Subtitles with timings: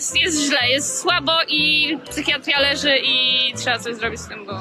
[0.00, 4.52] jest, jest źle, jest słabo i psychiatria leży i trzeba coś zrobić z tym, bo...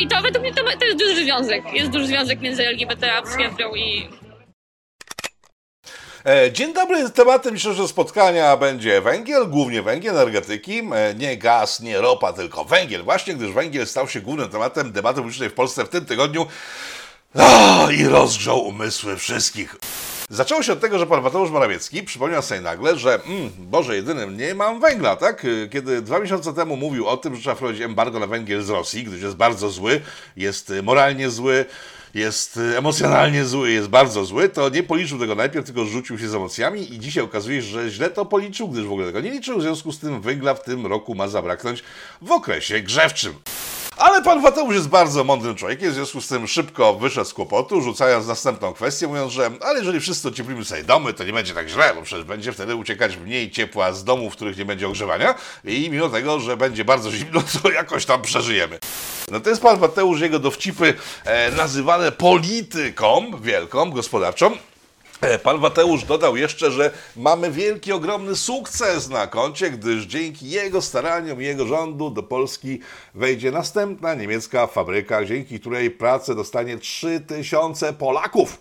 [0.00, 1.64] I to według mnie to, to jest duży związek.
[1.72, 4.08] Jest duży związek między LGBT a psychiatrią i
[6.26, 12.00] E, Dzień dobry, tematem dzisiejszego spotkania będzie węgiel, głównie węgiel, energetyki, e, nie gaz, nie
[12.00, 13.02] ropa, tylko węgiel.
[13.02, 16.46] Właśnie, gdyż węgiel stał się głównym tematem debaty publicznej w Polsce w tym tygodniu
[17.34, 19.76] o, i rozgrzał umysły wszystkich.
[20.32, 24.36] Zaczęło się od tego, że pan Mateusz Morawiecki przypomniał sobie nagle, że mm, Boże, jedynym
[24.36, 25.46] nie mam węgla, tak?
[25.70, 29.04] Kiedy dwa miesiące temu mówił o tym, że trzeba wprowadzić embargo na węgiel z Rosji,
[29.04, 30.00] gdyż jest bardzo zły,
[30.36, 31.64] jest y, moralnie zły,
[32.14, 36.28] jest y, emocjonalnie zły, jest bardzo zły, to nie policzył tego najpierw, tylko rzucił się
[36.28, 39.30] z emocjami i dzisiaj okazuje się, że źle to policzył, gdyż w ogóle tego nie
[39.30, 41.82] liczył, w związku z tym węgla w tym roku ma zabraknąć
[42.22, 43.34] w okresie grzewczym.
[43.96, 47.82] Ale pan Mateusz jest bardzo mądrym człowiekiem, w związku z tym szybko wyszedł z kłopotu,
[47.82, 51.68] rzucając następną kwestię, mówiąc, że ale jeżeli wszyscy ocieplimy sobie domy, to nie będzie tak
[51.68, 55.34] źle, bo przecież będzie wtedy uciekać mniej ciepła z domów, w których nie będzie ogrzewania
[55.64, 58.78] i mimo tego, że będzie bardzo zimno, to jakoś tam przeżyjemy.
[59.30, 64.56] No to jest pan Mateusz, jego dowcipy e, nazywane polityką wielką, gospodarczą.
[65.22, 70.82] E, Pan Mateusz dodał jeszcze, że mamy wielki, ogromny sukces na koncie, gdyż dzięki jego
[70.82, 72.80] staraniom i jego rządu do Polski
[73.14, 78.58] wejdzie następna niemiecka fabryka, dzięki której pracę dostanie 3000 Polaków.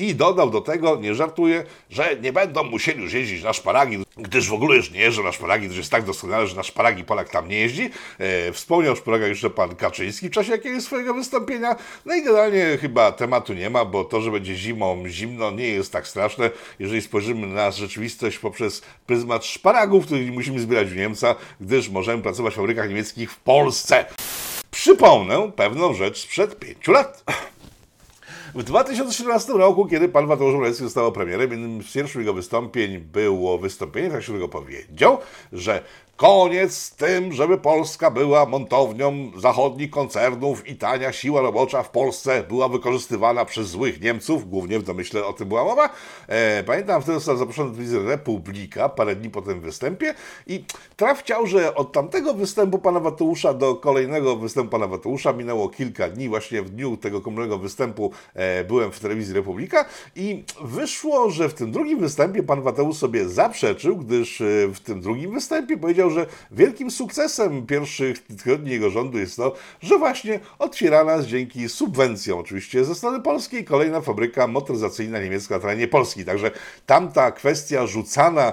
[0.00, 4.48] I dodał do tego, nie żartuję, że nie będą musieli już jeździć na szparagi, gdyż
[4.48, 7.28] w ogóle już nie jeżdżą na szparagi, gdyż jest tak doskonale, że na szparagi Polak
[7.28, 7.90] tam nie jeździ.
[8.18, 11.76] E, wspomniał o szparagach jeszcze pan Kaczyński w czasie jakiegoś swojego wystąpienia.
[12.04, 15.92] No i generalnie chyba tematu nie ma, bo to, że będzie zimą zimno nie jest
[15.92, 21.34] tak straszne, jeżeli spojrzymy na rzeczywistość poprzez pryzmat szparagów, których nie musimy zbierać w Niemca,
[21.60, 24.04] gdyż możemy pracować w fabrykach niemieckich w Polsce.
[24.70, 27.24] Przypomnę pewną rzecz sprzed pięciu lat.
[28.54, 33.58] W 2017 roku, kiedy pan Mateusz Morawiecki został premierem, jednym z pierwszych jego wystąpień było
[33.58, 35.18] wystąpienie, tak się tego powiedział,
[35.52, 35.82] że
[36.20, 42.44] koniec z tym, żeby Polska była montownią zachodnich koncernów i tania siła robocza w Polsce
[42.48, 45.90] była wykorzystywana przez złych Niemców, głównie w domyśle o tym była mowa.
[46.28, 50.14] E, pamiętam, wtedy został zaproszony do telewizji Republika, parę dni po tym występie
[50.46, 50.64] i
[50.96, 56.08] traf chciał, że od tamtego występu pana Mateusza do kolejnego występu pana Mateusza minęło kilka
[56.08, 59.84] dni, właśnie w dniu tego komunalnego występu e, byłem w telewizji Republika
[60.16, 64.44] i wyszło, że w tym drugim występie pan Mateusz sobie zaprzeczył, gdyż e,
[64.74, 69.98] w tym drugim występie powiedział, że wielkim sukcesem pierwszych tygodni jego rządu jest to, że
[69.98, 75.88] właśnie otwiera nas dzięki subwencjom oczywiście ze strony polskiej kolejna fabryka motoryzacyjna niemiecka na terenie
[75.88, 76.24] Polski.
[76.24, 76.50] Także
[76.86, 78.52] tamta kwestia rzucana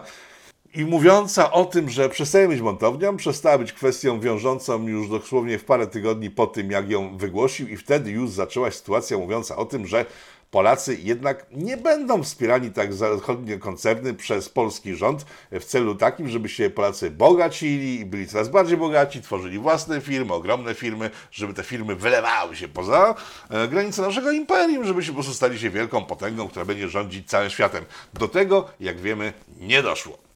[0.76, 5.66] i mówiąca o tym, że przestaje być montownią, przestała być kwestią wiążącą już dosłownie w
[5.66, 9.88] parę tygodni po tym, jak ją wygłosił, i wtedy już zaczęła sytuacja mówiąca o tym,
[9.88, 10.06] że
[10.52, 16.50] Polacy jednak nie będą wspierani tak zachodnie koncerny przez polski rząd w celu takim, żeby
[16.50, 21.64] się Polacy bogacili i byli coraz bardziej bogaci, tworzyli własne firmy, ogromne firmy, żeby te
[21.64, 23.16] firmy wylewały się poza
[23.50, 27.30] e, granice naszego imperium, żeby się po prostu stali się wielką potęgą, która będzie rządzić
[27.30, 27.86] całym światem.
[28.14, 30.27] Do tego, jak wiemy, nie doszło.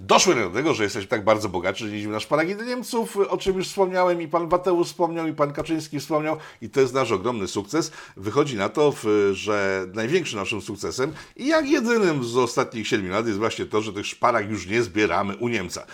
[0.00, 3.36] Doszły do tego, że jesteśmy tak bardzo bogaci, że jeździmy na szparagi do Niemców, o
[3.36, 7.12] czym już wspomniałem i pan Mateusz wspomniał, i pan Kaczyński wspomniał, i to jest nasz
[7.12, 7.92] ogromny sukces.
[8.16, 8.94] Wychodzi na to,
[9.32, 13.92] że największym naszym sukcesem i jak jedynym z ostatnich 7 lat jest właśnie to, że
[13.92, 15.86] tych szparag już nie zbieramy u Niemca.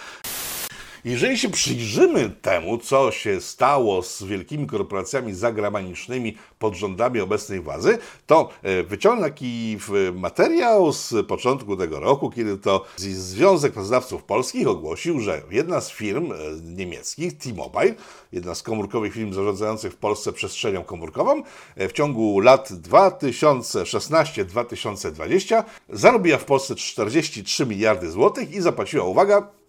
[1.05, 7.99] Jeżeli się przyjrzymy temu, co się stało z wielkimi korporacjami zagranicznymi pod rządami obecnej władzy,
[8.27, 9.79] to e, wyciągnę taki
[10.15, 16.33] materiał z początku tego roku, kiedy to Związek Pracodawców Polskich ogłosił, że jedna z firm
[16.33, 17.95] e, niemieckich, T-Mobile,
[18.33, 21.43] jedna z komórkowych firm zarządzających w Polsce przestrzenią komórkową,
[21.77, 29.64] e, w ciągu lat 2016-2020 zarobiła w Polsce 43 miliardy złotych i zapłaciła, uwaga,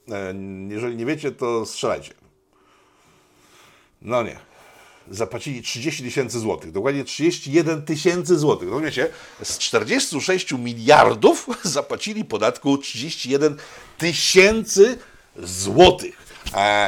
[0.70, 2.14] jeżeli nie wiecie, to strzelajcie.
[4.02, 4.40] No nie.
[5.12, 8.70] Zapłacili 30 tysięcy złotych, dokładnie 31 tysięcy złotych.
[8.72, 9.10] No wiecie,
[9.44, 13.58] z 46 miliardów zapłacili podatku 31
[13.98, 14.98] tysięcy
[15.38, 16.25] złotych.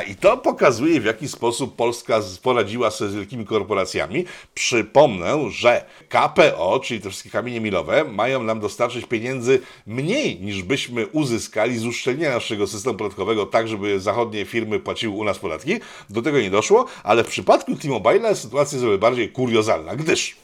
[0.07, 4.25] I to pokazuje, w jaki sposób Polska poradziła sobie z wielkimi korporacjami.
[4.53, 11.07] Przypomnę, że KPO, czyli te wszystkie kamienie milowe, mają nam dostarczyć pieniędzy mniej niż byśmy
[11.07, 15.73] uzyskali z uszczelnienia naszego systemu podatkowego, tak żeby zachodnie firmy płaciły u nas podatki.
[16.09, 20.35] Do tego nie doszło, ale w przypadku T-Mobile sytuacja jest o wiele bardziej kuriozalna, gdyż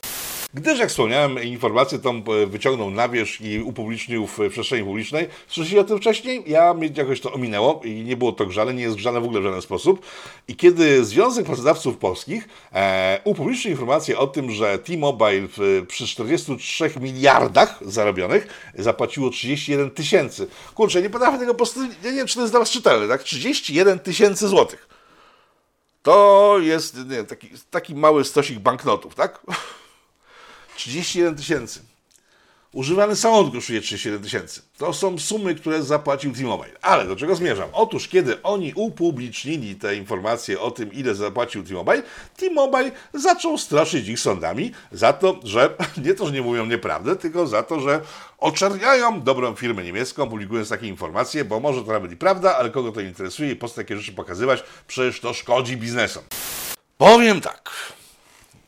[0.54, 5.28] gdyż jak wspomniałem, informację tą e, wyciągnął na wierzch i upublicznił w przestrzeni publicznej.
[5.48, 6.44] Słyszeli o tym wcześniej?
[6.48, 9.42] Ja mnie jakoś to ominęło i nie było to grzane, nie jest grzane w ogóle
[9.42, 10.06] w żaden sposób.
[10.48, 16.92] I kiedy Związek Pracodawców Polskich e, upublicznił informację o tym, że T-Mobile w, przy 43
[17.00, 20.48] miliardach zarobionych zapłaciło 31 tysięcy.
[20.76, 23.24] Kurczę, nie potrafię tego po prostu, nie wiem, czy to jest dla Was czytelne, tak?
[23.24, 24.90] 31 tysięcy złotych.
[26.04, 29.42] To jest nie, taki, taki mały stosik banknotów, tak?
[30.76, 31.80] 31 tysięcy.
[32.74, 34.62] Używany samochód kosztuje 37 tysięcy.
[34.78, 36.80] To są sumy, które zapłacił T-Mobile.
[36.82, 37.70] Ale do czego zmierzam?
[37.74, 42.04] Otóż, kiedy oni upublicznili te informacje o tym, ile zapłacił T-Mobile,
[42.38, 45.76] T-Mobile zaczął straszyć ich sądami za to, że
[46.06, 48.02] nie to, że nie mówią nieprawdę, tylko za to, że
[48.38, 52.92] oczerniają dobrą firmę niemiecką, publikując takie informacje, bo może to nawet i prawda, ale kogo
[52.92, 54.64] to interesuje i po co takie rzeczy pokazywać?
[54.88, 56.24] Przecież to szkodzi biznesom.
[56.98, 57.72] Powiem tak.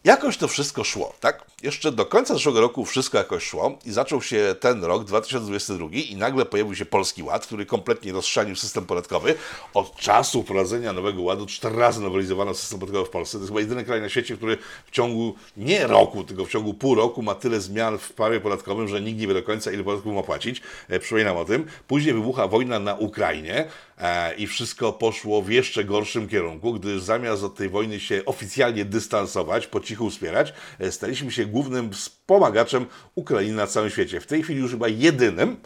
[0.04, 1.46] Jakoś to wszystko szło, tak?
[1.64, 6.16] Jeszcze do końca zeszłego roku wszystko jakoś szło i zaczął się ten rok, 2022 i
[6.16, 9.36] nagle pojawił się Polski Ład, który kompletnie rozszczanił system podatkowy.
[9.74, 13.38] Od czasu wprowadzenia nowego ładu cztery razy nowelizowano system podatkowy w Polsce.
[13.38, 16.74] To jest chyba jedyny kraj na świecie, który w ciągu nie roku, tylko w ciągu
[16.74, 19.84] pół roku ma tyle zmian w prawie podatkowym, że nikt nie wie do końca, ile
[19.84, 20.62] podatków ma płacić.
[20.90, 21.66] E, przypominam o tym.
[21.88, 23.68] Później wybucha wojna na Ukrainie
[23.98, 28.86] e, i wszystko poszło w jeszcze gorszym kierunku, gdyż zamiast od tej wojny się oficjalnie
[28.86, 32.86] dystansować, po cichu wspierać, e, staliśmy się głównym wspomagaczem
[33.16, 34.20] Ukrainy na całym świecie.
[34.20, 35.58] W tej chwili już chyba jedynym,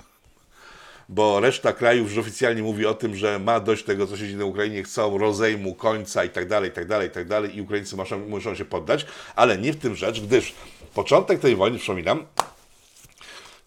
[1.10, 4.38] bo reszta krajów już oficjalnie mówi o tym, że ma dość tego, co się dzieje
[4.38, 7.62] na Ukrainie, chcą rozejmu, końca i tak dalej, i tak dalej, i tak dalej i
[7.62, 9.06] Ukraińcy muszą, muszą się poddać,
[9.36, 10.54] ale nie w tym rzecz, gdyż
[10.94, 12.26] początek tej wojny, przypominam,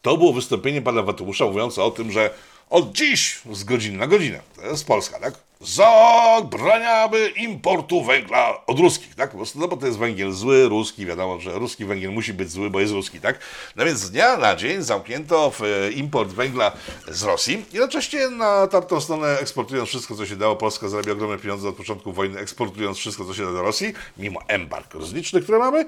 [0.03, 2.31] to było wystąpienie pana Watumusza mówiące o tym, że
[2.73, 5.35] od dziś z godziny na godzinę, to jest Polska, tak?
[5.61, 9.31] Zabraniamy importu węgla od ruskich, tak?
[9.31, 12.51] Po prostu, no bo to jest węgiel zły, ruski, wiadomo, że ruski węgiel musi być
[12.51, 13.39] zły, bo jest ruski, tak?
[13.77, 16.73] No więc z dnia na dzień zamknięto e, import węgla
[17.09, 17.65] z Rosji.
[17.73, 22.13] Jednocześnie na tamtą stronę eksportując wszystko, co się dało, Polska zarabia ogromne pieniądze od początku
[22.13, 25.85] wojny, eksportując wszystko, co się da do Rosji, mimo embarg rozlicznych, które mamy.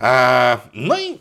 [0.00, 1.18] Eee, no i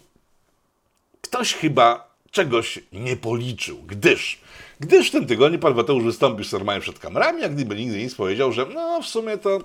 [1.22, 4.45] ktoś chyba czegoś nie policzył, gdyż
[4.80, 8.16] gdyż w tym tygodniu pan Mateusz wystąpił z normalnie przed kamerami, jak gdyby nigdy nic
[8.16, 9.60] powiedział, że no w sumie to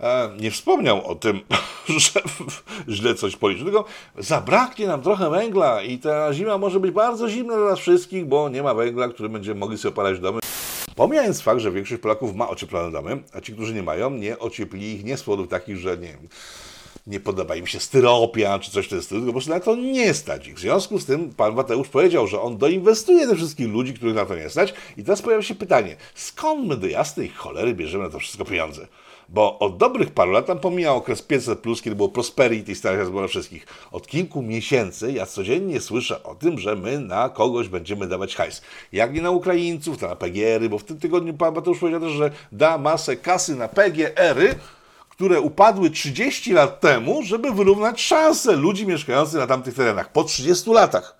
[0.00, 1.40] e, nie wspomniał o tym,
[1.98, 2.20] że
[2.88, 3.84] źle coś policzył, tylko
[4.18, 8.48] zabraknie nam trochę węgla i ta zima może być bardzo zimna dla nas wszystkich, bo
[8.48, 10.40] nie ma węgla, który będziemy mogli sobie opalać domy.
[10.96, 14.94] Pomijając fakt, że większość Polaków ma ocieplone domy, a ci, którzy nie mają, nie ocieplili
[14.94, 16.16] ich nie z powodów takich, że nie
[17.06, 20.14] nie podoba im się styropia czy coś w tym stylu, po prostu na to nie
[20.14, 20.56] stać ich.
[20.56, 24.26] W związku z tym pan Mateusz powiedział, że on doinwestuje tych wszystkich ludzi, których na
[24.26, 28.10] to nie stać i teraz pojawia się pytanie, skąd my do jasnej cholery bierzemy na
[28.10, 28.86] to wszystko pieniądze?
[29.32, 33.08] Bo od dobrych paru lat, tam pomijał okres 500+, plus, kiedy było Prosperity i stać
[33.08, 33.66] było na wszystkich.
[33.92, 38.62] Od kilku miesięcy ja codziennie słyszę o tym, że my na kogoś będziemy dawać hajs.
[38.92, 42.12] Jak nie na Ukraińców, to na PGR-y, bo w tym tygodniu pan Mateusz powiedział też,
[42.12, 44.54] że da masę kasy na PGR-y,
[45.20, 50.70] które upadły 30 lat temu, żeby wyrównać szanse ludzi mieszkających na tamtych terenach po 30
[50.70, 51.19] latach.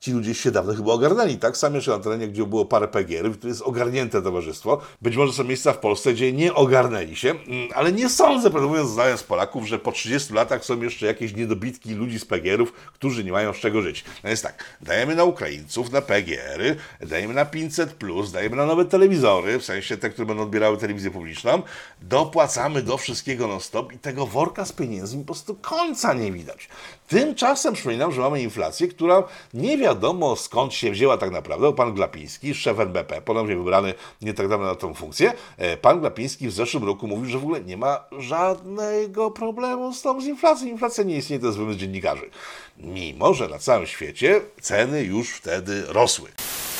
[0.00, 1.56] Ci ludzie się dawno chyba ogarnęli, tak?
[1.56, 4.80] Sam jeszcze na terenie, gdzie było parę PGR-ów, to jest ogarnięte towarzystwo.
[5.02, 8.68] Być może są miejsca w Polsce, gdzie nie ogarnęli się, mm, ale nie sądzę, prawdę
[8.68, 13.24] mówiąc, znając Polaków, że po 30 latach są jeszcze jakieś niedobitki ludzi z PGR-ów, którzy
[13.24, 14.04] nie mają z czego żyć.
[14.24, 19.58] No jest tak, dajemy na Ukraińców, na PGR-y, dajemy na 500+, dajemy na nowe telewizory,
[19.58, 21.62] w sensie te, które będą odbierały telewizję publiczną,
[22.02, 26.68] dopłacamy do wszystkiego non-stop i tego worka z pieniędzmi po prostu końca nie widać.
[27.08, 29.22] Tymczasem przypominam, że mamy inflację, która
[29.54, 31.72] nie wiadomo skąd się wzięła tak naprawdę.
[31.72, 36.48] Pan Glapiński, szef NBP, ponownie wybrany nie tak dawno na tą funkcję, e, pan Glapiński
[36.48, 40.68] w zeszłym roku mówił, że w ogóle nie ma żadnego problemu z tą z inflacją.
[40.68, 42.30] Inflacja nie istnieje, to jest wymysł dziennikarzy.
[42.78, 46.28] Mimo, że na całym świecie ceny już wtedy rosły.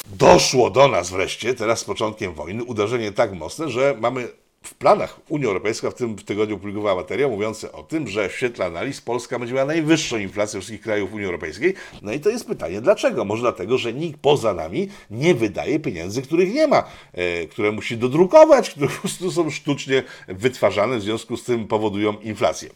[0.07, 4.29] Doszło do nas wreszcie, teraz z początkiem wojny, uderzenie tak mocne, że mamy
[4.71, 8.67] w planach Unia Europejska w tym tygodniu publikowała materiał mówiący o tym, że w świetle
[8.67, 11.75] analiz Polska będzie miała najwyższą inflację wszystkich krajów Unii Europejskiej.
[12.03, 13.25] No i to jest pytanie, dlaczego?
[13.25, 17.97] Może dlatego, że nikt poza nami nie wydaje pieniędzy, których nie ma, e, które musi
[17.97, 22.71] dodrukować, które po prostu są sztucznie wytwarzane, w związku z tym powodują inflację.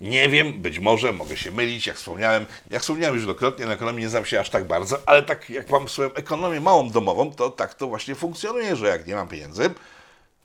[0.00, 4.02] Nie wiem, być może, mogę się mylić, jak wspomniałem, jak wspomniałem już wielokrotnie, na ekonomii
[4.02, 7.50] nie znam się aż tak bardzo, ale tak jak mam swoją ekonomię małą domową, to
[7.50, 9.70] tak to właśnie funkcjonuje, że jak nie mam pieniędzy,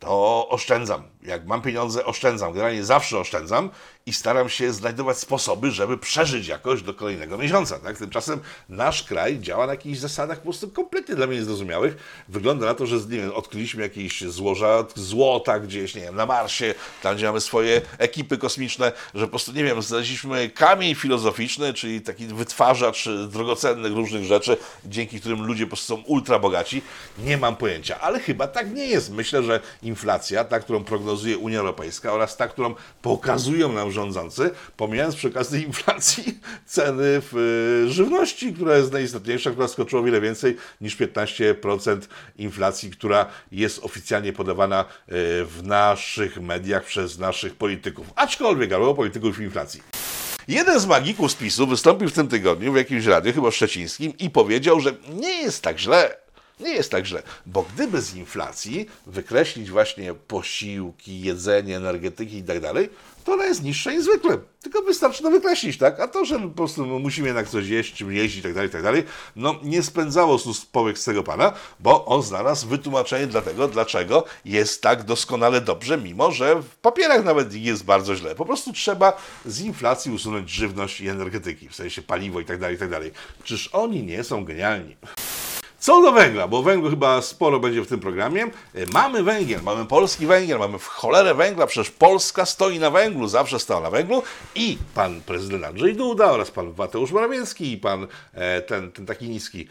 [0.02, 1.04] to oszczędzam.
[1.24, 2.54] Jak mam pieniądze, oszczędzam.
[2.54, 3.70] Generalnie zawsze oszczędzam
[4.06, 7.80] i staram się znajdować sposoby, żeby przeżyć jakoś do kolejnego miesiąca.
[7.80, 7.98] Tak?
[7.98, 12.24] Tymczasem nasz kraj działa na jakichś zasadach po prostu kompletnie dla mnie niezrozumiałych.
[12.28, 16.74] Wygląda na to, że nie wiem, odkryliśmy jakieś złoża złota gdzieś, nie wiem, na Marsie,
[17.04, 22.02] tam gdzie mamy swoje ekipy kosmiczne, że po prostu, nie wiem, znaleźliśmy kamień filozoficzny, czyli
[22.02, 26.82] taki wytwarzacz drogocennych różnych rzeczy, dzięki którym ludzie po prostu są ultra bogaci.
[27.20, 29.12] Nie mam pojęcia, ale chyba tak nie jest.
[29.12, 35.16] Myślę, że inflacja, ta, którą prognozuje Unia Europejska oraz ta, którą pokazują nam rządzący, pomijając
[35.16, 37.38] przy okazji inflacji ceny w
[37.88, 42.00] y, żywności, która jest najistotniejsza, która skoczyła wiele więcej niż 15%
[42.38, 44.86] inflacji, która jest oficjalnie podawana y,
[45.46, 48.08] w naszych mediach przez naszych polityków.
[48.16, 49.82] Aczkolwiek, albo polityków inflacji.
[50.48, 54.80] Jeden z magików z wystąpił w tym tygodniu w jakimś radiu, chyba szczecińskim, i powiedział,
[54.80, 56.22] że nie jest tak źle.
[56.62, 62.60] Nie jest tak źle, bo gdyby z inflacji wykreślić właśnie posiłki, jedzenie, energetyki i tak
[62.60, 62.90] dalej,
[63.24, 64.38] to ona jest niższa niż zwykle.
[64.62, 66.00] Tylko wystarczy to wykreślić, tak?
[66.00, 68.84] A to, że po prostu musimy jednak coś jeść, czym jeździć i tak dalej, tak
[68.84, 69.04] dalej,
[69.36, 74.24] no nie spędzało sus powiek z tego pana, bo on znalazł wytłumaczenie dla tego, dlaczego
[74.46, 78.36] jest tak doskonale dobrze, mimo że w papierach nawet jest bardzo źle.
[78.36, 82.76] Po prostu trzeba z inflacji usunąć żywność i energetyki, w sensie paliwo i tak dalej,
[82.76, 83.12] i tak dalej.
[83.44, 84.96] Czyż oni nie są genialni?
[85.82, 88.44] Co do węgla, bo węglu chyba sporo będzie w tym programie.
[88.44, 88.50] E,
[88.94, 93.60] Mamy węgiel, mamy polski węgiel, mamy w cholerę węgla, przecież Polska stoi na węglu, zawsze
[93.60, 94.24] stała na węglu
[94.56, 99.30] i pan prezydent Andrzej Duda oraz pan Mateusz Morawiecki i pan e, ten, ten taki
[99.30, 99.68] niski,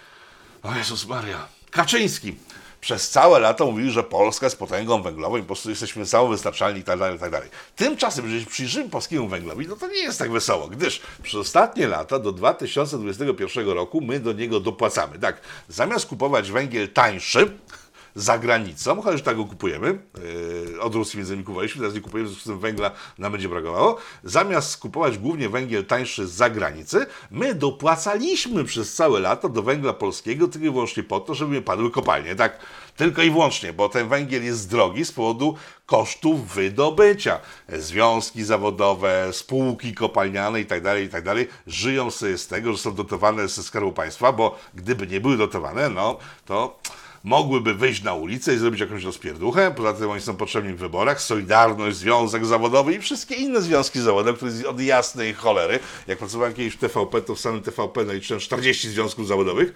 [0.62, 2.36] o Jezus Maria, Kaczyński.
[2.80, 6.84] Przez całe lata mówili, że Polska jest potęgą węglową i po prostu jesteśmy samowystarczalni i
[6.84, 7.48] tak tak.
[7.76, 12.18] Tymczasem, jeżeli przyjrzymy polskiemu węglowi, no to nie jest tak wesoło, gdyż przez ostatnie lata,
[12.18, 15.18] do 2021 roku, my do niego dopłacamy.
[15.18, 17.58] Tak, zamiast kupować węgiel tańszy,
[18.14, 19.98] za granicą, chociaż tak go kupujemy,
[20.72, 23.32] yy, od Rosji między innymi kupowaliśmy, teraz nie kupujemy, w związku z tym węgla nam
[23.32, 23.96] będzie brakowało.
[24.24, 30.48] Zamiast kupować głównie węgiel tańszy z zagranicy, my dopłacaliśmy przez całe lata do węgla polskiego
[30.48, 32.58] tylko i wyłącznie po to, żeby padły kopalnie, tak?
[32.96, 37.40] Tylko i wyłącznie, bo ten węgiel jest drogi z powodu kosztów wydobycia.
[37.68, 41.24] Związki zawodowe, spółki kopalniane i tak dalej, i tak
[41.66, 45.88] żyją sobie z tego, że są dotowane ze Skarbu Państwa, bo gdyby nie były dotowane,
[45.88, 46.78] no to
[47.24, 49.74] mogłyby wyjść na ulicę i zrobić jakąś rozpierduchę.
[49.76, 51.20] Poza tym oni są potrzebni w wyborach.
[51.20, 55.78] Solidarność, Związek Zawodowy i wszystkie inne związki zawodowe, które od jasnej cholery.
[56.06, 59.74] Jak pracowałem kiedyś w TVP, to w samym TVP naliczyłem 40 związków zawodowych.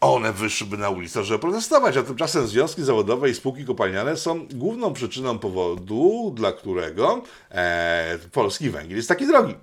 [0.00, 4.92] One wyszłyby na ulicę, żeby protestować, a tymczasem związki zawodowe i spółki kopalniane są główną
[4.92, 9.54] przyczyną powodu, dla którego e, polski węgiel jest taki drogi.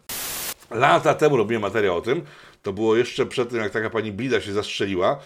[0.72, 2.22] Lata temu robiłem materiał o tym.
[2.62, 5.18] To było jeszcze przed tym, jak taka pani Blida się zastrzeliła e,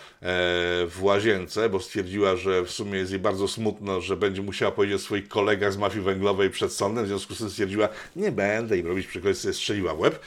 [0.88, 4.96] w łazience, bo stwierdziła, że w sumie jest jej bardzo smutno, że będzie musiała powiedzieć
[4.96, 7.06] o swoich kolegach z mafii węglowej przed sądem.
[7.06, 10.20] W związku z tym stwierdziła, nie będę im robić sobie strzeliła w łeb.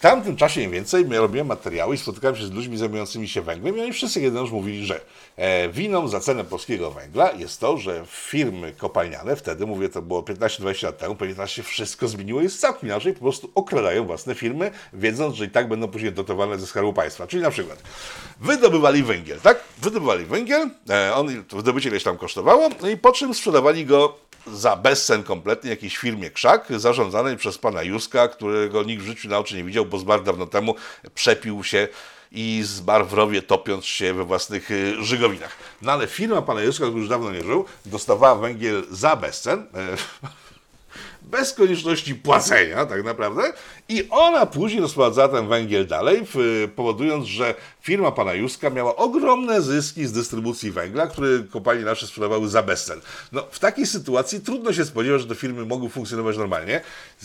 [0.00, 3.42] W tamtym czasie mniej więcej ja robiłem materiały i spotykałem się z ludźmi zajmującymi się
[3.42, 5.00] węglem i oni wszyscy jednocześnie mówili, że
[5.36, 10.22] e, winą za cenę polskiego węgla jest to, że firmy kopalniane, wtedy mówię, to było
[10.22, 14.34] 15-20 lat temu, pewnie teraz się wszystko zmieniło, jest całkiem inaczej, po prostu okradają własne
[14.34, 17.26] firmy, wiedząc, że i tak będą później dotowane ze Skarbu Państwa.
[17.26, 17.82] Czyli na przykład
[18.40, 19.60] wydobywali węgiel, tak?
[19.78, 24.16] Wydobywali węgiel, e, on, wydobycie ileś tam kosztowało, no i po czym sprzedawali go
[24.46, 29.38] za bezcen kompletnie jakiejś firmie Krzak, zarządzanej przez pana Juska, którego nikt w życiu na
[29.38, 30.74] oczy nie widział, bo zmarł dawno temu,
[31.14, 31.88] przepił się
[32.32, 35.56] i zmarł w rowie, topiąc się we własnych y, żygowinach.
[35.82, 39.96] No ale firma pana Juska, który już dawno nie żył, dostawała węgiel za bezcen, e,
[41.30, 43.42] bez konieczności płacenia tak naprawdę
[43.88, 46.22] i ona później rozprowadzała ten węgiel dalej,
[46.76, 52.48] powodując, że firma pana Juska miała ogromne zyski z dystrybucji węgla, który kopalnie nasze sprzedawały
[52.48, 53.00] za bezcen.
[53.32, 56.80] No, w takiej sytuacji trudno się spodziewać, że te firmy mogły funkcjonować normalnie.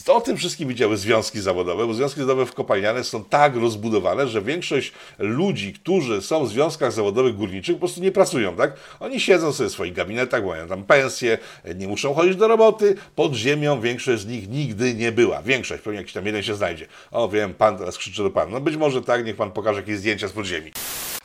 [0.07, 4.41] O tym wszystkim widziały związki zawodowe, bo związki zawodowe w kopalniane są tak rozbudowane, że
[4.41, 8.73] większość ludzi, którzy są w związkach zawodowych górniczych, po prostu nie pracują, tak?
[8.99, 11.37] Oni siedzą sobie w swoich gabinetach, mają tam pensje,
[11.75, 15.41] nie muszą chodzić do roboty, pod ziemią większość z nich nigdy nie była.
[15.41, 16.87] Większość, pewnie jakiś tam jeden się znajdzie.
[17.11, 18.51] O, wiem, pan teraz krzyczy do pana.
[18.51, 20.71] No być może tak, niech pan pokaże jakieś zdjęcia z podziemi.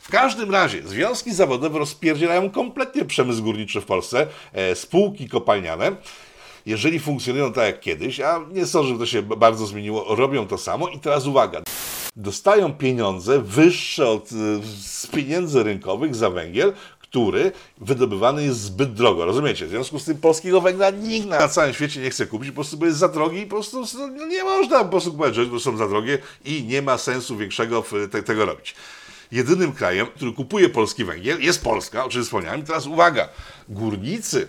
[0.01, 5.97] W każdym razie związki zawodowe rozpierdzielają kompletnie przemysł górniczy w Polsce, e, spółki kopalniane.
[6.67, 10.59] Jeżeli funkcjonują tak jak kiedyś, a nie sądzę, żeby to się bardzo zmieniło, robią to
[10.59, 11.63] samo i teraz uwaga.
[12.17, 14.35] Dostają pieniądze wyższe od, e,
[14.83, 16.73] z pieniędzy rynkowych za węgiel,
[17.11, 19.25] który wydobywany jest zbyt drogo.
[19.25, 19.67] Rozumiecie?
[19.67, 22.77] W związku z tym polskiego węgla nikt na całym świecie nie chce kupić, po prostu
[22.77, 25.61] bo jest za drogi i po prostu no, nie można po prostu kupować rzeczy, bo
[25.61, 28.75] są za drogie i nie ma sensu większego te, tego robić.
[29.33, 32.61] Jedynym krajem, który kupuje polski węgiel jest Polska, o czym wspomniałem.
[32.61, 33.29] I teraz uwaga,
[33.69, 34.49] górnicy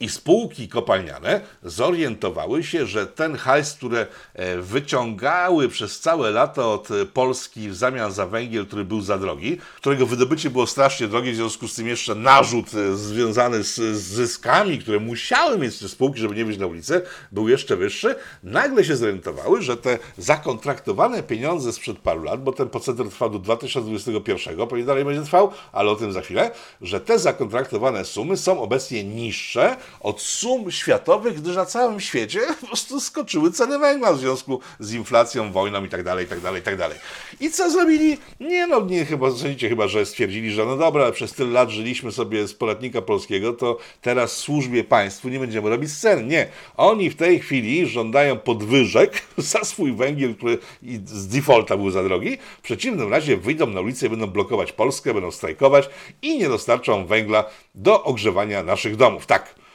[0.00, 6.90] I spółki kopalniane zorientowały się, że ten hajs, które e, wyciągały przez całe lata od
[6.90, 11.32] e, Polski w zamian za węgiel, który był za drogi, którego wydobycie było strasznie drogie,
[11.32, 16.20] w związku z tym jeszcze narzut e, związany z, zyskami, które musiały mieć te spółki,
[16.20, 21.72] żeby nie wyjść na ulicę, był jeszcze wyższy, nagle się zorientowały, że te zakontraktowane pieniądze
[21.72, 25.96] sprzed paru lat, bo ten proceder trwał do 2021, pewnie dalej będzie trwał, ale o
[25.96, 26.50] tym za chwilę,
[26.80, 32.66] że te zakontraktowane sumy są obecnie niższe od sum światowych, gdyż na całym świecie po
[32.66, 36.60] prostu skoczyły ceny węgla w związku z inflacją, wojną i tak dalej, i tak dalej,
[36.60, 36.98] i tak dalej.
[37.40, 38.18] I co zrobili?
[38.40, 41.70] Nie no, nie chyba, sądzicie chyba, że stwierdzili, że no dobra, ale przez tyle lat
[41.70, 46.28] żyliśmy sobie z podatnika polskiego, to teraz służbie państwu nie będziemy robić scen.
[46.28, 46.48] Nie.
[46.76, 50.58] Oni w tej chwili żądają podwyżek za swój węgiel, który
[51.04, 52.38] z defaulta był za drogi.
[52.58, 55.88] W przeciwnym razie wyjdą na ulicę i będą blokować Polskę, będą strajkować
[56.22, 59.26] i nie dostarczą węgla do ogrzewania naszych domów.
[59.26, 59.65] Tak.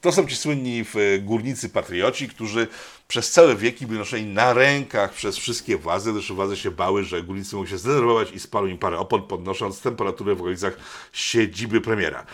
[0.00, 2.66] To są ci słynni e, górnicy patrioci, którzy
[3.08, 7.22] przez całe wieki byli noszeni na rękach przez wszystkie władze, gdyż władze się bały, że
[7.22, 10.76] górnicy mogą się zdenerwować i spalą im parę opon, podnosząc temperaturę w okolicach
[11.12, 12.26] siedziby premiera.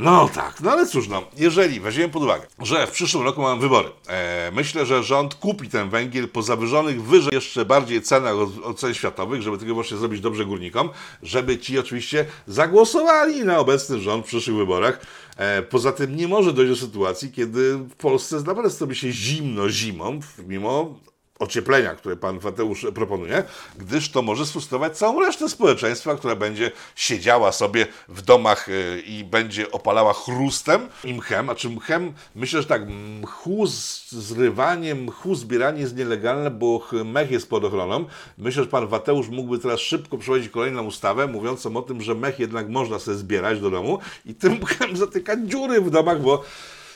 [0.00, 3.60] No tak, no ale cóż, no, jeżeli weźmiemy pod uwagę, że w przyszłym roku mamy
[3.60, 8.64] wybory, e, myślę, że rząd kupi ten węgiel po zawyżonych wyżej jeszcze bardziej cenach od,
[8.64, 10.90] od cen światowych, żeby tylko właśnie zrobić dobrze górnikom,
[11.22, 15.00] żeby ci oczywiście zagłosowali na obecny rząd w przyszłych wyborach.
[15.36, 19.70] E, poza tym nie może dojść do sytuacji, kiedy w Polsce naprawdę zrobi się zimno
[19.70, 20.94] zimą, mimo
[21.38, 23.44] ocieplenia, które pan Fateusz proponuje,
[23.78, 29.24] gdyż to może sfrustrować całą resztę społeczeństwa, która będzie siedziała sobie w domach y, i
[29.24, 32.82] będzie opalała chrustem i mchem, a czy mchem, myślę, że tak,
[33.22, 33.66] mchu
[34.10, 38.04] zrywanie, mchu zbieranie jest nielegalne, bo ch- mech jest pod ochroną.
[38.38, 42.38] Myślę, że pan Wateusz mógłby teraz szybko przeprowadzić kolejną ustawę, mówiącą o tym, że mech
[42.38, 46.44] jednak można sobie zbierać do domu i tym mchem zatykać dziury w domach, bo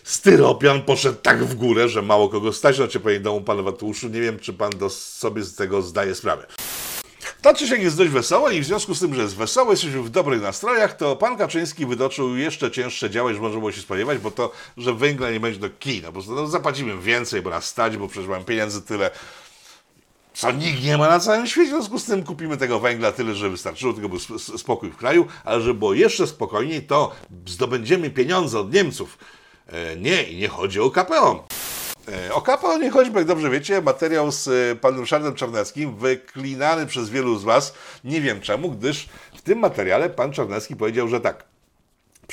[0.04, 4.08] styropian poszedł tak w górę, że mało kogo stać na ocieplenie domu pana Watuszu.
[4.08, 6.46] Nie wiem, czy pan do, sobie z tego zdaje sprawę.
[7.42, 10.02] To czy się jest dość wesoło i w związku z tym, że jest wesoło, jesteśmy
[10.02, 14.18] w dobrych nastrojach, to pan Kaczyński wytoczył jeszcze cięższe działo, niż można było się spodziewać,
[14.18, 16.06] bo to, że węgla nie będzie do kina.
[16.06, 19.10] Po prostu no, zapłacimy więcej, bo nas stać, bo przecież mamy pieniędzy tyle,
[20.34, 21.66] co nikt nie ma na całym świecie.
[21.66, 24.90] W związku z tym kupimy tego węgla tyle, że wystarczyło, tylko był sp- sp- spokój
[24.90, 27.12] w kraju, ale żeby było jeszcze spokojniej, to
[27.46, 29.18] zdobędziemy pieniądze od Niemców.
[29.66, 31.44] E, nie, i nie chodzi o KPO.
[32.08, 35.96] E, O KPO nie chodzi, bo jak dobrze wiecie, materiał z e, panem Ryszardem Czarneckim,
[35.96, 41.08] wyklinany przez wielu z Was, nie wiem czemu, gdyż w tym materiale pan Czarnecki powiedział,
[41.08, 41.51] że tak.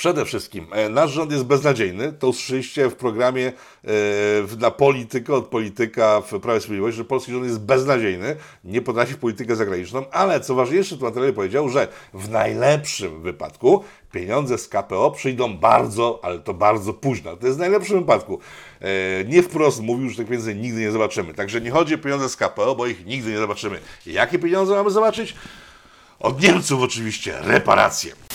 [0.00, 2.12] Przede wszystkim, e, nasz rząd jest beznadziejny.
[2.12, 3.46] To usłyszeliście w programie
[3.84, 9.14] e, na politykę, od polityka w Prawie Sprawiedliwości, że polski rząd jest beznadziejny, nie potrafi
[9.14, 14.68] politykę zagraniczną, ale co ważniejsze, w tym materiale powiedział, że w najlepszym wypadku pieniądze z
[14.68, 17.36] KPO przyjdą bardzo, ale to bardzo późno.
[17.36, 18.38] To jest w najlepszym wypadku.
[18.80, 21.34] E, Nie wprost mówił, że tych pieniędzy nigdy nie zobaczymy.
[21.34, 23.80] Także nie chodzi o pieniądze z KPO, bo ich nigdy nie zobaczymy.
[24.06, 25.34] Jakie pieniądze mamy zobaczyć?
[26.20, 28.29] Od Niemców oczywiście, reparacje.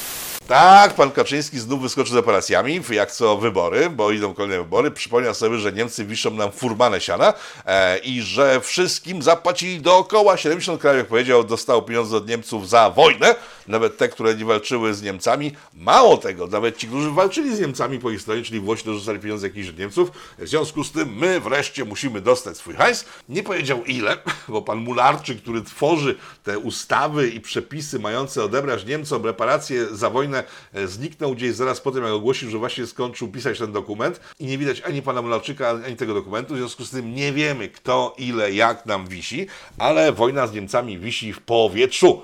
[0.47, 4.91] Tak, pan Kaczyński znów wyskoczył z operacjami, jak co wybory, bo idą kolejne wybory.
[4.91, 7.34] Przypomniał sobie, że Niemcy wiszą nam furmanę siana
[7.65, 10.38] e, i że wszystkim zapłacili dookoła.
[10.38, 13.36] 70 krajów, jak powiedział, dostało pieniądze od Niemców za wojnę,
[13.67, 15.51] nawet te, które nie walczyły z Niemcami.
[15.73, 19.47] Mało tego, nawet ci, którzy walczyli z Niemcami po ich stronie, czyli Włosi, dorzucali pieniądze
[19.47, 20.12] jakichś od Niemców.
[20.38, 23.05] W związku z tym my wreszcie musimy dostać swój hajs.
[23.29, 29.25] Nie powiedział ile, bo pan Mularczyk, który tworzy te ustawy i przepisy mające odebrać Niemcom
[29.25, 30.34] reparacje za wojnę,
[30.73, 34.45] e, zniknął gdzieś zaraz po tym, jak ogłosił, że właśnie skończył pisać ten dokument i
[34.45, 36.53] nie widać ani pana Mularczyka, ani tego dokumentu.
[36.53, 40.99] W związku z tym nie wiemy, kto, ile, jak nam wisi, ale wojna z Niemcami
[40.99, 42.21] wisi w powietrzu.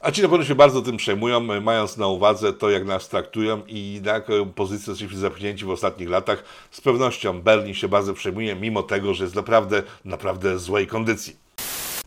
[0.00, 3.08] A ci na pewno się bardzo tym przejmują, e, mając na uwadze to, jak nas
[3.08, 6.44] traktują i na jaką pozycję jesteśmy zapchnięci w ostatnich latach.
[6.70, 11.47] Z pewnością Berlin się bardzo przejmuje, mimo tego, że jest naprawdę, naprawdę złej kondycji.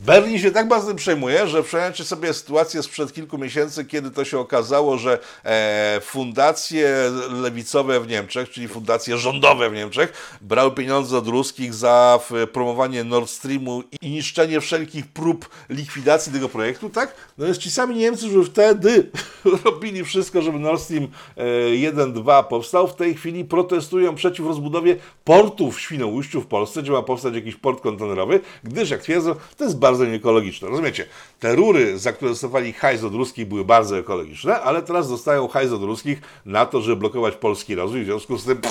[0.05, 4.25] Berlin się tak bardzo tym przejmuje, że przypomniacie sobie sytuację sprzed kilku miesięcy, kiedy to
[4.25, 7.11] się okazało, że e, fundacje
[7.41, 12.19] lewicowe w Niemczech, czyli fundacje rządowe w Niemczech, brały pieniądze od ruskich za
[12.53, 17.15] promowanie Nord Streamu i niszczenie wszelkich prób likwidacji tego projektu, tak?
[17.37, 19.09] No jest ci sami Niemcy, którzy wtedy
[19.65, 21.43] robili wszystko, żeby Nord Stream e,
[21.91, 27.01] 1-2 powstał, w tej chwili protestują przeciw rozbudowie portu w Świnoujściu w Polsce, gdzie ma
[27.01, 30.69] powstać jakiś port kontenerowy, gdyż jak twierdzą, to jest bardzo nieekologiczne.
[30.69, 31.06] Rozumiecie?
[31.39, 35.71] Te rury, za które dostawali hajs od ruskich, były bardzo ekologiczne, ale teraz dostają hajs
[35.71, 38.01] od ruskich na to, żeby blokować polski rozwój.
[38.01, 38.62] W związku z tym,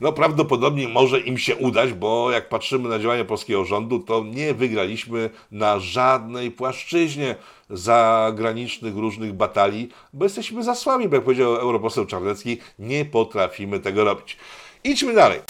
[0.00, 4.54] no prawdopodobnie może im się udać, bo jak patrzymy na działania polskiego rządu, to nie
[4.54, 7.36] wygraliśmy na żadnej płaszczyźnie.
[7.70, 14.04] zagranicznych różnych batalii, bo jesteśmy za słabi, bo jak powiedział europoseł Czarnecki, nie potrafimy tego
[14.04, 14.36] robić.
[14.84, 15.40] Idźmy dalej.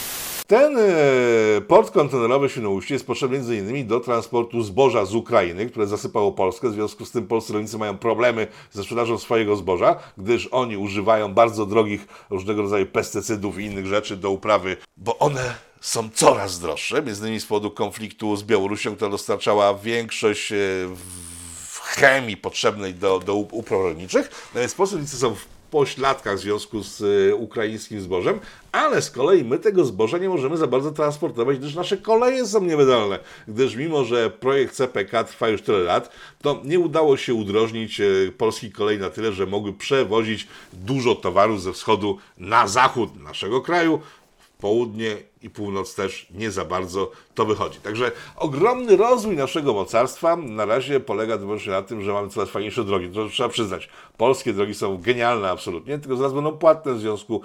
[0.47, 3.87] Ten e, port kontenerowy w Świnoujściu jest potrzebny m.in.
[3.87, 6.69] do transportu zboża z Ukrainy, które zasypało Polskę.
[6.69, 11.33] W związku z tym polscy rolnicy mają problemy ze sprzedażą swojego zboża, gdyż oni używają
[11.33, 17.01] bardzo drogich różnego rodzaju pestycydów i innych rzeczy do uprawy, bo one są coraz droższe,
[17.01, 20.55] między innymi z powodu konfliktu z Białorusią, która dostarczała większość e,
[21.81, 24.51] chemii potrzebnej do, do up- upraw rolniczych.
[24.55, 28.39] No więc polscy rolnicy są w pośladkach w związku z e, ukraińskim zbożem,
[28.71, 32.63] ale z kolei my tego zboża nie możemy za bardzo transportować, gdyż nasze koleje są
[32.63, 33.19] niewydolne.
[33.47, 36.09] Gdyż mimo, że projekt CPK trwa już tyle lat,
[36.41, 38.05] to nie udało się udrożnić e,
[38.37, 44.01] polskich kolei na tyle, że mogły przewozić dużo towaru ze wschodu na zachód naszego kraju,
[44.59, 47.79] południe i północ też nie za bardzo to wychodzi.
[47.79, 52.83] Także ogromny rozwój naszego mocarstwa na razie polega wyłącznie na tym, że mamy coraz fajniejsze
[52.83, 53.09] drogi.
[53.09, 53.89] To trzeba przyznać.
[54.17, 57.41] Polskie drogi są genialne absolutnie, tylko zaraz będą płatne w związku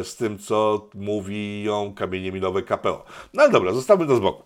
[0.00, 3.04] y, z tym, co mówią kamienie milowe KPO.
[3.34, 4.42] No ale dobra, zostawmy to z boku.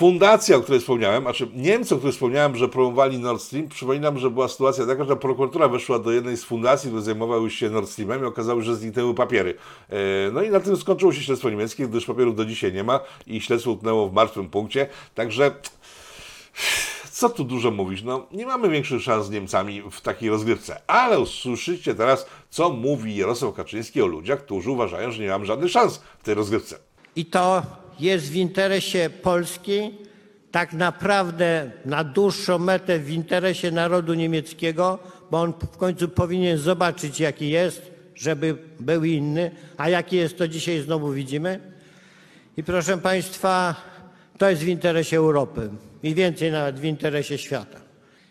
[0.00, 4.30] Fundacja, o której wspomniałem, znaczy Niemcy, o których wspomniałem, że promowali Nord Stream, przypominam, że
[4.30, 8.22] była sytuacja taka, że prokuratura weszła do jednej z fundacji, które zajmowały się Nord Streamem
[8.22, 9.54] i okazało się, że zniknęły papiery.
[9.88, 9.96] E,
[10.32, 13.40] No i na tym skończyło się śledztwo niemieckie, gdyż papierów do dzisiaj nie ma i
[13.40, 14.86] śledztwo utknęło w martwym punkcie.
[15.14, 15.50] Także
[17.10, 20.80] co tu dużo mówić, no nie mamy większych szans z Niemcami w takiej rozgrywce.
[20.86, 25.70] Ale usłyszycie teraz, co mówi Jarosław Kaczyński o ludziach, którzy uważają, że nie mamy żadnych
[25.70, 26.78] szans w tej rozgrywce.
[27.16, 27.62] I to
[28.02, 29.90] jest w interesie Polski,
[30.50, 34.98] tak naprawdę na dłuższą metę w interesie narodu niemieckiego,
[35.30, 40.48] bo on w końcu powinien zobaczyć, jaki jest, żeby był inny, a jaki jest, to
[40.48, 41.60] dzisiaj znowu widzimy.
[42.56, 43.74] I proszę Państwa,
[44.38, 45.70] to jest w interesie Europy
[46.02, 47.80] i więcej nawet w interesie świata.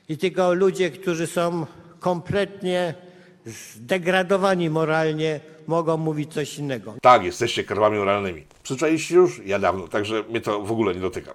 [0.09, 1.65] I tylko ludzie, którzy są
[1.99, 2.93] kompletnie
[3.45, 6.93] zdegradowani moralnie, mogą mówić coś innego.
[7.01, 8.45] Tak, jesteście krwami moralnymi.
[8.63, 9.41] Przyzwyczailiście się już?
[9.45, 11.33] Ja dawno, także mnie to w ogóle nie dotyka.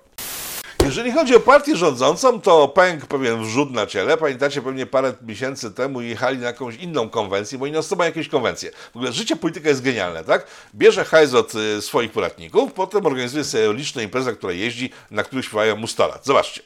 [0.85, 4.17] Jeżeli chodzi o partię rządzącą, to pękł pewien wrzut na ciele.
[4.17, 8.71] Pamiętacie, pewnie parę miesięcy temu jechali na jakąś inną konwencję, bo oni mają jakieś konwencje.
[8.93, 10.47] W ogóle życie polityka jest genialne, tak?
[10.75, 15.45] Bierze hajs od y, swoich podatników, potem organizuje sobie liczne imprezy, która jeździ, na których
[15.45, 16.27] śpiewają mu 100 lat.
[16.27, 16.63] Zobaczcie.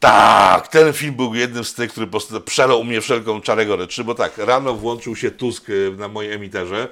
[0.00, 3.66] Tak, ten film był jednym z tych, który po prostu przelał u mnie wszelką czarę
[3.66, 6.88] goryczy, bo tak, rano włączył się Tusk y, na mojej emiterze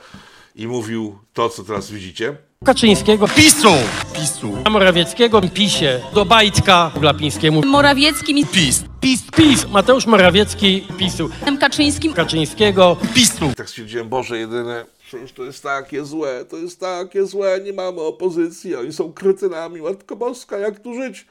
[0.56, 2.36] i mówił to, co teraz widzicie.
[2.64, 3.72] Kaczyńskiego PiSu.
[4.12, 4.70] PiSu.
[4.70, 6.00] Morawieckiego PiSie.
[6.14, 7.62] Do Bajtka Glapińskiemu.
[7.66, 8.84] Morawieckim PiS.
[9.00, 9.22] PiS.
[9.36, 9.66] PiS.
[9.68, 11.30] Mateusz Morawiecki PiSu.
[11.60, 12.12] Kaczyńskim.
[12.12, 13.52] Kaczyńskiego PiSu.
[13.56, 18.00] Tak stwierdziłem, Boże, jedyne, przecież to jest takie złe, to jest takie złe, nie mamy
[18.00, 21.26] opozycji, oni są kretynami, Matko Boska, jak tu żyć?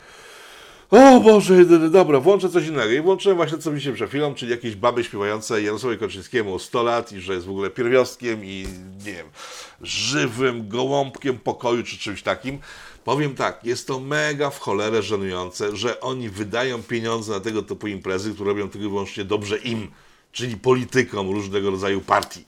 [0.92, 4.36] O Boże, jedyny, dobra, włączę coś innego i włączyłem właśnie co mi się przed chwilą,
[4.36, 8.68] czyli jakieś baby śpiewające Jarosławowi Kaczyńskiemu 100 lat i że jest w ogóle pierwiastkiem i
[9.06, 9.26] nie wiem,
[9.82, 12.60] żywym gołąbkiem pokoju czy czymś takim.
[13.04, 17.88] Powiem tak, jest to mega w cholerę żenujące, że oni wydają pieniądze na tego typu
[17.88, 19.92] imprezy, które robią tylko i wyłącznie dobrze im,
[20.32, 22.46] czyli politykom różnego rodzaju partii.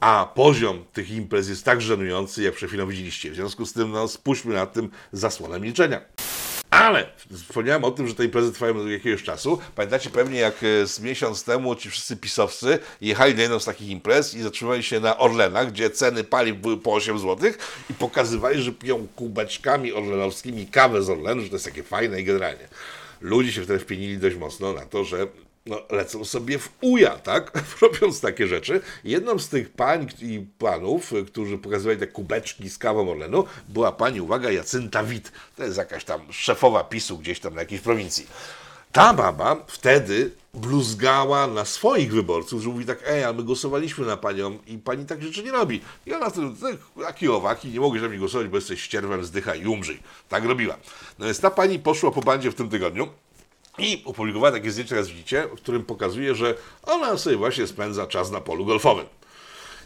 [0.00, 3.30] A poziom tych imprez jest tak żenujący, jak przed chwilą widzieliście.
[3.30, 6.00] W związku z tym, no, spuśćmy nad tym zasłonę milczenia.
[6.70, 7.06] Ale
[7.46, 9.58] wspomniałem o tym, że te imprezy trwają od jakiegoś czasu.
[9.74, 13.88] Pamiętacie pewnie, jak e, z miesiąc temu ci wszyscy pisowcy jechali na jedną z takich
[13.88, 17.52] imprez i zatrzymali się na Orlenach, gdzie ceny paliw były po 8 zł
[17.90, 22.24] i pokazywali, że piją kubeczkami orlenowskimi kawę z Orlenu, że to jest takie fajne i
[22.24, 22.68] generalnie.
[23.20, 25.26] Ludzie się wtedy wpienili dość mocno na to, że
[25.70, 27.52] no, lecą sobie w uja, tak?
[27.82, 28.80] Robiąc takie rzeczy.
[29.04, 34.20] Jedną z tych pań i panów, którzy pokazywali te kubeczki z kawą Orlenu, była pani,
[34.20, 35.32] uwaga, Jacynta Wit.
[35.56, 38.26] To jest jakaś tam szefowa PiSu gdzieś tam na jakiejś prowincji.
[38.92, 44.16] Ta baba wtedy bluzgała na swoich wyborców, że mówi tak, ej, a my głosowaliśmy na
[44.16, 45.80] panią i pani tak rzeczy nie robi.
[46.06, 49.62] I ona wtedy, tak, jaki owaki, nie mogłeś na mnie głosować, bo jesteś ścierwem, zdychaj
[49.62, 50.02] i umrzyj.
[50.28, 50.76] Tak robiła.
[51.18, 53.08] No więc ta pani poszła po bandzie w tym tygodniu
[53.80, 58.30] i opublikowała takie zdjęcie, jak widzicie, w którym pokazuje, że ona sobie właśnie spędza czas
[58.30, 59.06] na polu golfowym.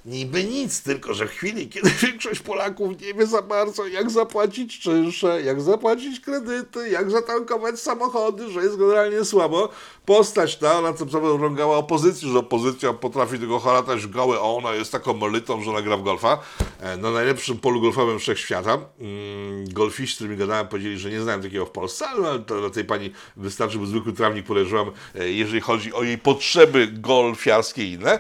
[0.05, 4.81] Niby nic, tylko że w chwili, kiedy większość Polaków nie wie za bardzo, jak zapłacić
[4.81, 9.69] czynsze, jak zapłacić kredyty, jak zatankować samochody, że jest generalnie słabo,
[10.07, 14.41] postać ta, na co co rągała opozycji, że opozycja potrafi tego haratać w gałę, a
[14.41, 16.39] ona jest taką molitą, że ona gra w golfa,
[16.81, 18.79] e, na najlepszym polu golfowym wszechświata.
[19.01, 22.85] Mm, golfiści, z którymi gadałem, powiedzieli, że nie znają takiego w Polsce, ale dla tej
[22.85, 28.19] pani wystarczy, by zwykły trawnik podejrzewam, e, jeżeli chodzi o jej potrzeby golfiarskie i inne.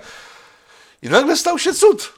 [1.04, 2.12] I nagle stał się cud.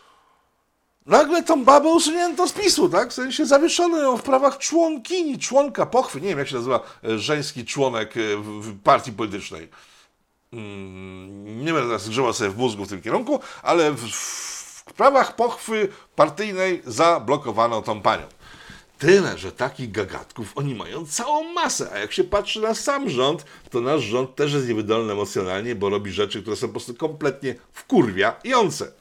[1.06, 3.10] Nagle tą babę usunięto z PiSu, tak?
[3.10, 6.20] W sensie zawieszono ją w prawach członkini, członka pochwy.
[6.20, 9.68] Nie wiem, jak się nazywa e, żeński członek e, w, w partii politycznej.
[10.52, 15.36] Mm, nie będę teraz grzebał sobie w mózgu w tym kierunku, ale w, w prawach
[15.36, 18.26] pochwy partyjnej zablokowano tą panią.
[18.98, 23.44] Tyle, że takich gagatków oni mają całą masę, a jak się patrzy na sam rząd,
[23.70, 27.54] to nasz rząd też jest niewydolny emocjonalnie, bo robi rzeczy, które są po prostu kompletnie
[27.72, 28.92] wkurwiające.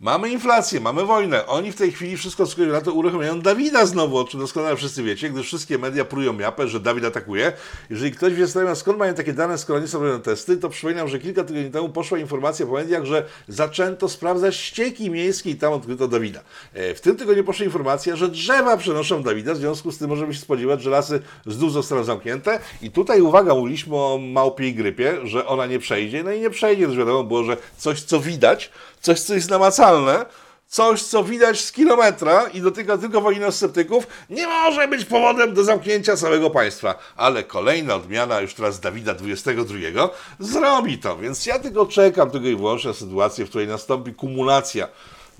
[0.00, 1.46] Mamy inflację, mamy wojnę.
[1.46, 5.02] Oni w tej chwili wszystko wskazuje na to uruchamiają Dawida znowu, o czym doskonale wszyscy
[5.02, 7.52] wiecie, gdyż wszystkie media prują miapę, że Dawid atakuje.
[7.90, 11.18] Jeżeli ktoś wie skąd mają takie dane, skoro nie są robione testy, to przypominam, że
[11.18, 16.08] kilka tygodni temu poszła informacja po mediach, że zaczęto sprawdzać ścieki miejskie i tam odkryto
[16.08, 16.40] Dawida.
[16.74, 20.34] E, W tym tygodniu poszła informacja, że drzewa przenoszą Dawida, w związku z tym możemy
[20.34, 22.60] się spodziewać, że lasy znów zostaną zamknięte.
[22.82, 26.86] I tutaj uwaga, mówiliśmy o małpiej grypie, że ona nie przejdzie, no i nie przejdzie,
[26.86, 30.26] to wiadomo było, że coś co widać, coś co jest namacalne,
[30.70, 36.16] coś co widać z kilometra i dotyka tylko wojnosceptyków, nie może być powodem do zamknięcia
[36.16, 36.94] całego państwa.
[37.16, 39.78] Ale kolejna odmiana, już teraz Dawida 22,
[40.38, 44.88] zrobi to, więc ja tylko czekam tylko i wyłącznie sytuację, w której nastąpi kumulacja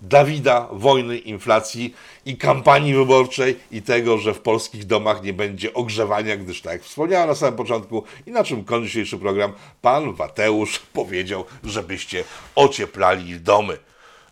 [0.03, 1.95] Dawida, wojny, inflacji
[2.27, 6.83] i kampanii wyborczej i tego, że w polskich domach nie będzie ogrzewania, gdyż tak jak
[6.83, 13.41] wspomniałem na samym początku i na czym kończy dzisiejszy program, pan Wateusz powiedział, żebyście ocieplali
[13.41, 13.79] domy.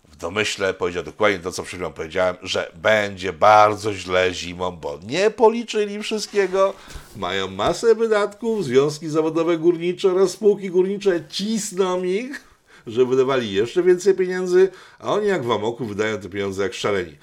[0.08, 4.98] W domyśle powiedział dokładnie to, co przed chwilą powiedziałem, że będzie bardzo źle zimą, bo
[5.06, 6.74] nie policzyli wszystkiego,
[7.16, 12.47] mają masę wydatków, związki zawodowe górnicze oraz spółki górnicze cisną ich,
[12.88, 17.16] że wydawali jeszcze więcej pieniędzy, a oni jak w amoku wydają te pieniądze jak szaleni.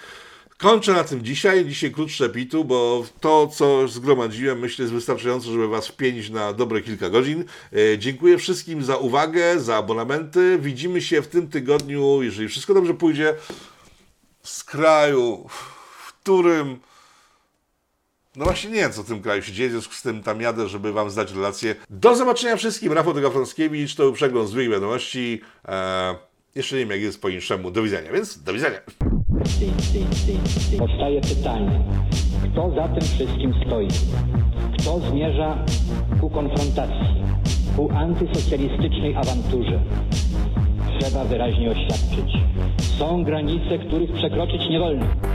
[0.58, 5.68] Kończę na tym dzisiaj, dzisiaj krótsze pitu, bo to, co zgromadziłem, myślę, jest wystarczające, żeby
[5.68, 7.46] Was wpienić na dobre kilka godzin.
[7.74, 10.58] E, dziękuję wszystkim za uwagę, za abonamenty.
[10.62, 13.36] Widzimy się w tym tygodniu, jeżeli wszystko dobrze pójdzie,
[14.44, 16.80] z kraju, w którym...
[18.36, 20.42] No właśnie nie wiem, co w tym kraju się dzieje, w związku z tym tam
[20.42, 21.76] jadę, żeby Wam zdać relację.
[21.90, 22.94] Do zobaczenia wszystkim.
[22.94, 25.42] Rafał Dogafrąckiewicz, to był przegląd złych wiadomości.
[25.68, 26.16] E,
[26.56, 27.72] jeszcze nie wiem, jak jest po inszemu.
[27.72, 28.80] Do widzenia, więc do widzenia.
[30.78, 31.84] Powstaje pytanie,
[32.52, 33.88] kto za tym wszystkim stoi?
[34.80, 35.66] Kto zmierza
[36.22, 37.24] ku konfrontacji,
[37.76, 39.84] ku antysocjalistycznej awanturze?
[41.00, 42.34] Trzeba wyraźnie oświadczyć.
[43.00, 45.35] Są granice, których przekroczyć nie wolno.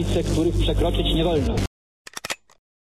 [0.00, 1.69] Granice, których przekroczyć nie wolno.